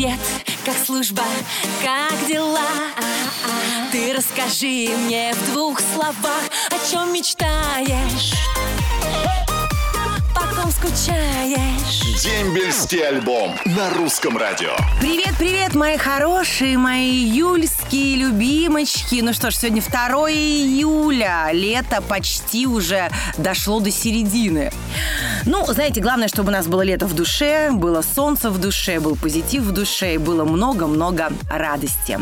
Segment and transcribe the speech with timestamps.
[0.00, 0.18] Привет,
[0.64, 1.24] как служба,
[1.84, 2.64] как дела?
[3.92, 8.32] Ты расскажи мне в двух словах, о чем мечтаешь?
[10.34, 12.22] По ком скучаешь?
[12.22, 14.74] Дембельский альбом на русском радио.
[15.02, 19.20] Привет, привет, мои хорошие, мои июльские любимочки.
[19.22, 21.48] Ну что ж, сегодня 2 июля.
[21.52, 24.72] Лето почти уже дошло до середины.
[25.46, 29.16] Ну, знаете, главное, чтобы у нас было лето в душе, было солнце в душе, был
[29.16, 32.18] позитив в душе и было много-много радости.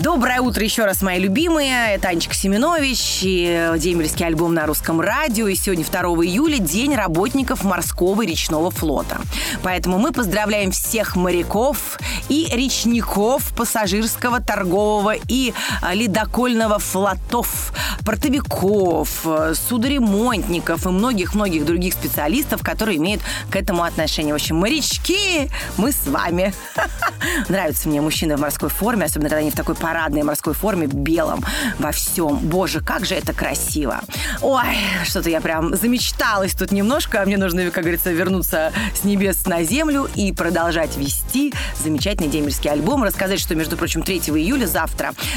[0.00, 1.94] Доброе утро еще раз, мои любимые.
[1.94, 5.48] Это Анечка Семенович и дембельский альбом на русском радио.
[5.48, 9.20] И сегодня 2 июля день работников морского и речного флота.
[9.62, 17.72] Поэтому мы поздравляем всех моряков и речников пассажирского, торгового и а, ледокольного флотов,
[18.04, 24.32] портовиков, э, судоремонтников и многих-многих других специалистов, которые имеют к этому отношение.
[24.32, 26.52] В общем, морячки, мы с вами.
[27.48, 31.44] Нравятся мне мужчины в морской форме, особенно когда они в такой парадной морской форме, белом,
[31.78, 32.38] во всем.
[32.38, 34.00] Боже, как же это красиво.
[34.40, 34.64] Ой,
[35.04, 37.22] что-то я прям замечталась тут немножко.
[37.24, 41.52] Мне нужно, как говорится, вернуться с небес на землю и продолжать вести
[41.82, 43.04] замечательный демельский альбом.
[43.04, 44.89] Рассказать, что, между прочим, 3 июля завтра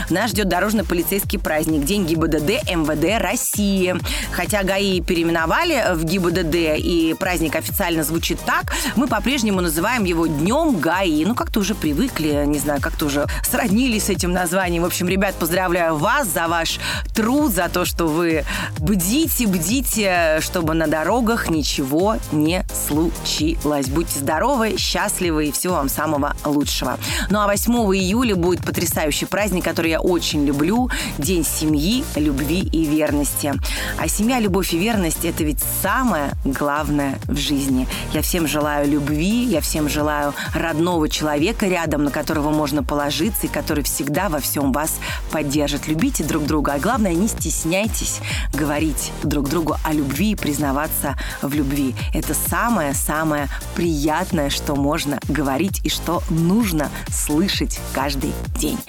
[0.09, 3.96] нас ждет дорожно-полицейский праздник, День ГИБДД МВД России.
[4.32, 10.80] Хотя ГАИ переименовали в ГИБДД и праздник официально звучит так, мы по-прежнему называем его Днем
[10.80, 11.26] ГАИ.
[11.26, 14.84] Ну, как-то уже привыкли, не знаю, как-то уже сроднились с этим названием.
[14.84, 16.80] В общем, ребят, поздравляю вас за ваш
[17.14, 18.46] труд, за то, что вы
[18.80, 23.88] бдите, бдите, чтобы на дорогах ничего не случилось.
[23.88, 26.98] Будьте здоровы, счастливы и всего вам самого лучшего.
[27.30, 30.90] Ну а 8 июля будет потрясающий праздник, который я очень люблю.
[31.18, 33.54] День семьи, любви и верности.
[34.00, 37.88] А семья, любовь и верность– это ведь самое главное в жизни.
[38.14, 43.50] Я всем желаю любви, я всем желаю родного человека рядом, на которого можно положиться и
[43.50, 44.96] который всегда во всем вас
[45.32, 45.88] поддержит.
[45.88, 48.20] Любите друг друга, а главное, не стесняйтесь
[48.54, 51.96] говорить друг другу о любви и признаваться в любви.
[52.14, 58.80] Это самое-самое приятное, что можно говорить и что нужно слышать каждый день.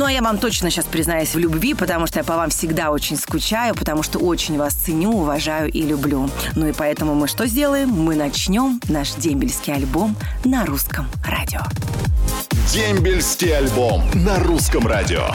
[0.00, 2.90] Ну, а я вам точно сейчас признаюсь в любви, потому что я по вам всегда
[2.90, 6.30] очень скучаю, потому что очень вас ценю, уважаю и люблю.
[6.56, 7.90] Ну и поэтому мы что сделаем?
[7.90, 11.60] Мы начнем наш дембельский альбом на русском радио.
[12.72, 15.26] Дембельский альбом на русском радио.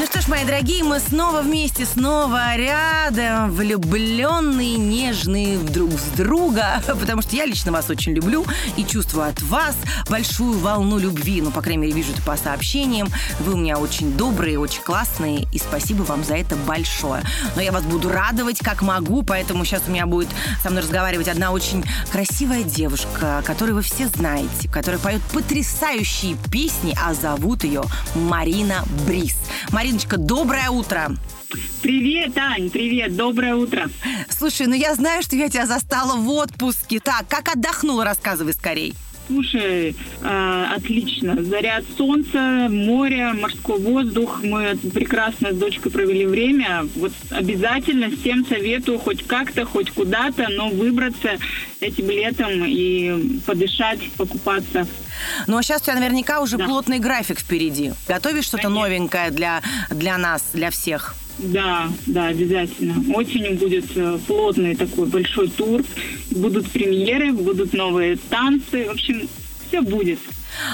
[0.00, 6.82] Ну что ж, мои дорогие, мы снова вместе, снова рядом, влюбленные, нежные друг с друга,
[6.86, 8.46] потому что я лично вас очень люблю
[8.78, 9.76] и чувствую от вас
[10.08, 11.42] большую волну любви.
[11.42, 13.10] Ну, по крайней мере, вижу это по сообщениям.
[13.40, 17.22] Вы у меня очень добрые, очень классные, и спасибо вам за это большое.
[17.54, 20.30] Но я вас буду радовать, как могу, поэтому сейчас у меня будет
[20.62, 26.96] со мной разговаривать одна очень красивая девушка, которую вы все знаете, которая поет потрясающие песни,
[26.98, 27.82] а зовут ее
[28.14, 29.36] Марина Брис.
[29.90, 31.10] Мариночка, доброе утро.
[31.82, 33.90] Привет, Ань, привет, доброе утро.
[34.28, 37.00] Слушай, ну я знаю, что я тебя застала в отпуске.
[37.00, 38.94] Так, как отдохнула, рассказывай скорей.
[39.26, 41.42] Слушай, э, отлично.
[41.42, 44.40] Заряд солнца, море, морской воздух.
[44.44, 46.86] Мы прекрасно с дочкой провели время.
[46.94, 51.30] Вот обязательно всем советую хоть как-то, хоть куда-то, но выбраться
[51.80, 54.86] этим летом и подышать, покупаться.
[55.46, 56.66] Ну а сейчас у тебя наверняка уже Да.
[56.66, 57.92] плотный график впереди.
[58.08, 61.14] Готовишь что-то новенькое для, для нас, для всех?
[61.38, 63.14] Да, да, обязательно.
[63.14, 65.82] Осенью будет э, плотный такой большой тур.
[66.30, 68.84] Будут премьеры, будут новые танцы.
[68.86, 69.26] В общем,
[69.66, 70.18] все будет.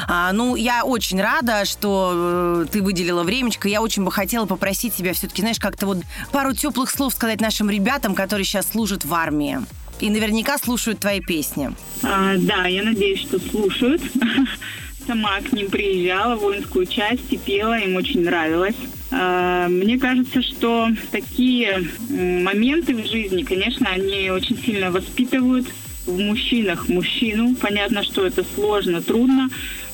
[0.08, 3.68] А, ну, я очень рада, что э, ты выделила времечко.
[3.68, 5.98] Я очень бы хотела попросить тебя все-таки, знаешь, как-то вот
[6.32, 9.60] пару теплых слов сказать нашим ребятам, которые сейчас служат в армии.
[10.00, 11.70] И наверняка слушают твои песни.
[12.02, 14.02] А, да, я надеюсь, что слушают.
[15.06, 18.74] Сама к ним приезжала в воинскую часть и пела, им очень нравилось.
[19.10, 25.66] А, Мне кажется, что такие моменты в жизни, конечно, они очень сильно воспитывают
[26.06, 27.54] в мужчинах мужчину.
[27.56, 29.48] Понятно, что это сложно, трудно,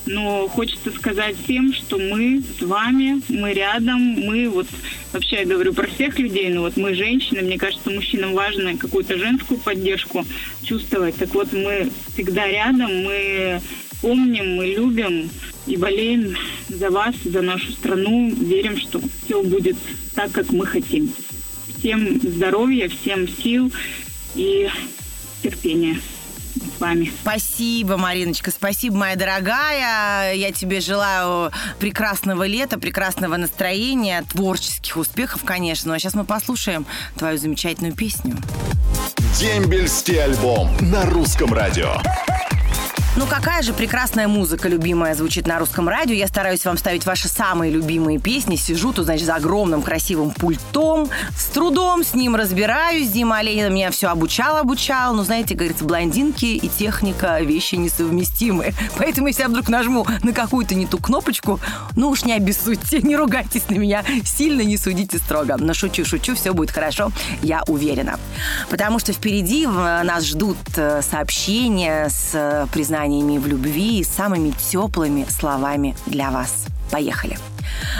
[0.06, 4.66] но хочется сказать всем, что мы с вами, мы рядом, мы вот,
[5.12, 9.16] вообще я говорю про всех людей, но вот мы женщины, мне кажется, мужчинам важно какую-то
[9.16, 10.24] женскую поддержку
[10.62, 11.16] чувствовать.
[11.16, 13.60] Так вот, мы всегда рядом, мы
[14.00, 15.30] помним, мы любим
[15.66, 16.36] и болеем
[16.68, 19.76] за вас, за нашу страну, верим, что все будет
[20.14, 21.12] так, как мы хотим.
[21.78, 23.72] Всем здоровья, всем сил
[24.34, 24.68] и
[25.42, 25.96] терпения
[26.60, 27.12] с вами.
[27.22, 30.34] Спасибо, Мариночка, спасибо, моя дорогая.
[30.34, 35.90] Я тебе желаю прекрасного лета, прекрасного настроения, творческих успехов, конечно.
[35.90, 38.36] Ну а сейчас мы послушаем твою замечательную песню.
[39.38, 41.94] Дембельский альбом на русском радио.
[43.14, 46.14] Ну какая же прекрасная музыка, любимая, звучит на русском радио.
[46.14, 48.56] Я стараюсь вам ставить ваши самые любимые песни.
[48.56, 51.10] Сижу тут, значит, за огромным красивым пультом.
[51.36, 53.10] С трудом с ним разбираюсь.
[53.10, 55.14] Дима Оленина меня все обучал, обучал.
[55.14, 58.72] Но, знаете, говорится, блондинки и техника вещи несовместимы.
[58.96, 61.60] Поэтому, если я вдруг нажму на какую-то не ту кнопочку,
[61.96, 64.04] ну уж не обессудьте, не ругайтесь на меня.
[64.24, 65.58] Сильно не судите строго.
[65.58, 67.12] Но шучу, шучу, все будет хорошо,
[67.42, 68.18] я уверена.
[68.70, 72.66] Потому что впереди нас ждут э, сообщения с э,
[73.02, 76.66] признаниями в любви и самыми теплыми словами для вас.
[76.90, 77.51] Поехали!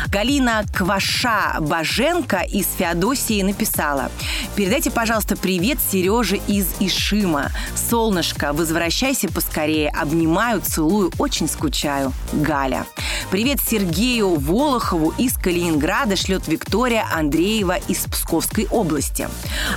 [0.09, 4.11] Галина Кваша-Баженко из Феодосии написала
[4.57, 7.51] «Передайте, пожалуйста, привет Сереже из Ишима.
[7.75, 9.91] Солнышко, возвращайся поскорее.
[9.91, 12.13] Обнимаю, целую, очень скучаю.
[12.33, 12.87] Галя».
[13.31, 19.27] Привет Сергею Волохову из Калининграда шлет Виктория Андреева из Псковской области.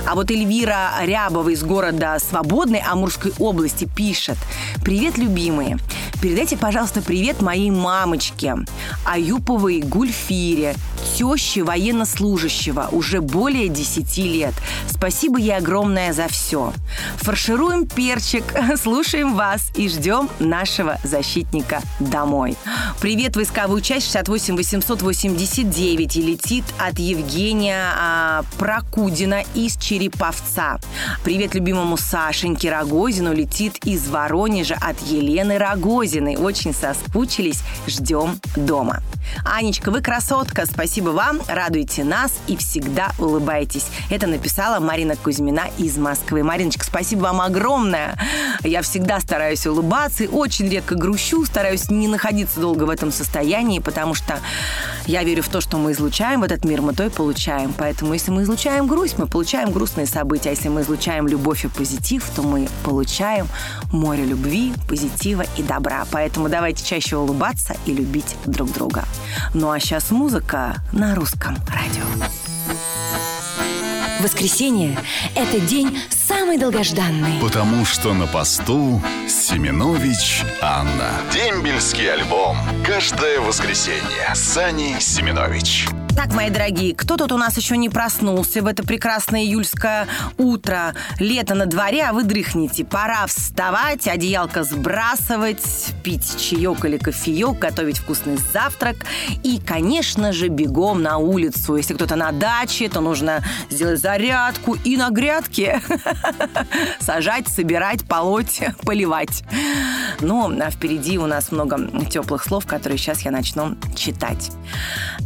[0.06, 4.36] А вот Эльвира Рябова из города Свободной Амурской области пишет
[4.84, 5.78] «Привет, любимые.
[6.20, 8.56] Передайте, пожалуйста, привет моей мамочке
[9.04, 10.74] Аюповой Гульфире,
[11.16, 14.54] теще военнослужащего уже более 10 лет.
[14.88, 16.72] Спасибо ей огромное за все.
[17.16, 18.44] Фаршируем перчик,
[18.82, 22.56] слушаем вас и ждем нашего защитника домой.
[23.00, 30.78] Привет, войсковую часть 68 889 и летит от Евгения а, Прокудина из Череповца.
[31.24, 36.05] Привет любимому Сашеньке Рогозину летит из Воронежа от Елены Рогозиной.
[36.36, 39.02] Очень соскучились, ждем дома.
[39.44, 43.86] Анечка, вы красотка, спасибо вам, радуете нас и всегда улыбайтесь.
[44.10, 46.42] Это написала Марина Кузьмина из Москвы.
[46.42, 48.18] Мариночка, спасибо вам огромное.
[48.62, 54.14] Я всегда стараюсь улыбаться, очень редко грущу, стараюсь не находиться долго в этом состоянии, потому
[54.14, 54.38] что
[55.06, 57.72] я верю в то, что мы излучаем в этот мир, мы то и получаем.
[57.76, 60.50] Поэтому если мы излучаем грусть, мы получаем грустные события.
[60.50, 63.48] А если мы излучаем любовь и позитив, то мы получаем
[63.92, 66.06] море любви, позитива и добра.
[66.10, 69.04] Поэтому давайте чаще улыбаться и любить друг друга.
[69.54, 72.04] Ну а сейчас музыка на русском радио.
[74.20, 74.98] Воскресенье–
[75.34, 77.38] это день самый долгожданный.
[77.40, 81.10] Потому что на посту Семенович Анна.
[81.32, 82.56] Дембельский альбом.
[82.84, 84.34] Каждое воскресенье.
[84.34, 85.86] Сани Семенович.
[86.16, 90.08] Так, мои дорогие, кто тут у нас еще не проснулся в это прекрасное июльское
[90.38, 90.94] утро?
[91.20, 92.86] Лето на дворе, а вы дрыхнете.
[92.86, 98.96] Пора вставать, одеялко сбрасывать, пить чаек или кофеек, готовить вкусный завтрак
[99.42, 101.76] и, конечно же, бегом на улицу.
[101.76, 105.82] Если кто-то на даче, то нужно сделать зарядку и на грядке
[106.98, 109.44] сажать, собирать, полоть, поливать.
[110.20, 111.78] Ну, а впереди у нас много
[112.08, 114.50] теплых слов, которые сейчас я начну читать.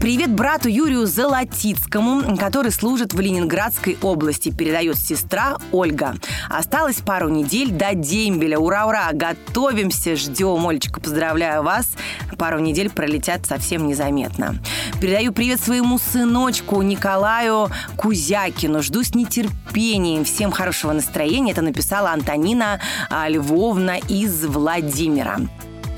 [0.01, 6.15] Привет брату Юрию Золотицкому, который служит в Ленинградской области, передает сестра Ольга.
[6.49, 8.59] Осталось пару недель до дембеля.
[8.59, 9.11] Ура-ура!
[9.13, 10.67] Готовимся, ждем.
[10.67, 11.91] Олечка, поздравляю вас.
[12.39, 14.57] Пару недель пролетят совсем незаметно.
[15.03, 17.69] Передаю привет своему сыночку Николаю
[17.99, 18.83] Кузякину.
[18.83, 20.25] Жду с нетерпением.
[20.25, 21.53] Всем хорошего настроения.
[21.53, 22.81] Это написала Антонина
[23.11, 25.41] а, Львовна из Владимира.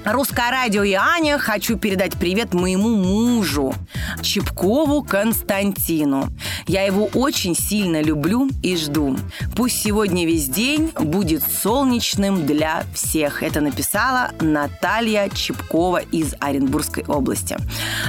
[0.04, 3.72] Русское радио и Аня хочу передать привет моему мужу
[4.20, 6.28] Чепкову Константину.
[6.66, 9.16] Я его очень сильно люблю и жду.
[9.54, 13.44] Пусть сегодня весь день будет солнечным для всех.
[13.44, 17.56] Это написала Наталья Чепкова из Оренбургской области.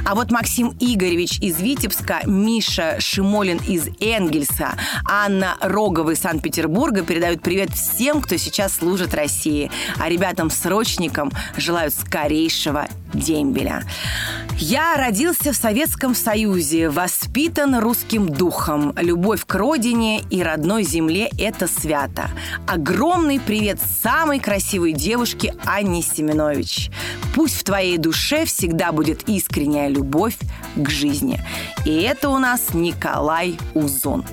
[0.04, 4.74] А вот Максим Игоревич из Витебска, Миша Шимолин из Энгельса,
[5.08, 9.70] Анна Рогова из Санкт-Петербурга передают привет всем, кто сейчас служит России.
[10.00, 13.84] А ребятам-срочникам желаю желают скорейшего дембеля.
[14.58, 18.94] Я родился в Советском Союзе, воспитан русским духом.
[18.98, 22.30] Любовь к родине и родной земле– это свято.
[22.68, 26.92] Огромный привет самой красивой девушке Анне Семенович.
[27.36, 30.38] Пусть в твоей душе всегда будет искренняя любовь
[30.76, 31.42] к жизни.
[31.86, 34.24] И это у нас Николай Узон.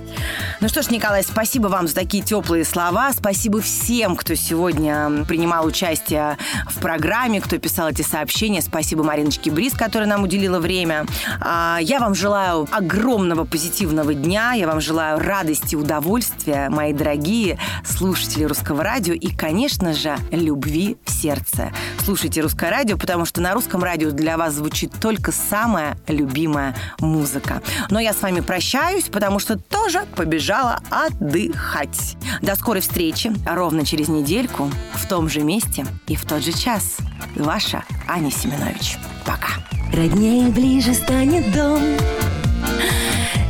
[0.60, 3.14] Ну что ж, Николай, спасибо вам за такие теплые слова.
[3.14, 6.36] Спасибо всем, кто сегодня принимал участие
[6.68, 8.60] в программе, кто писал эти сообщения.
[8.60, 11.06] Спасибо Мариночке Брис, которая нам уделила время.
[11.40, 14.52] А, я вам желаю огромного позитивного дня.
[14.52, 19.14] Я вам желаю радости, удовольствия, мои дорогие слушатели русского радио.
[19.14, 21.72] И, конечно же, любви в сердце.
[22.04, 27.62] Слушайте русское радио, потому что на русском радио для вас звучит только самая любимая музыка.
[27.88, 32.16] Но я с вами прощаюсь, потому что тоже побежала побежала отдыхать.
[32.42, 36.98] До скорой встречи ровно через недельку в том же месте и в тот же час.
[37.36, 38.98] Ваша Аня Семенович.
[39.24, 39.50] Пока.
[39.92, 41.80] Роднее ближе станет дом,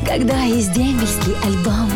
[0.07, 1.91] когда есть дембельский альбом.